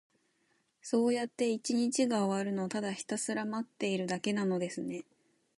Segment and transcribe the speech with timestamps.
[0.81, 5.03] そうやって一日が終わるのを、ただひたすら待っているだけなのですね。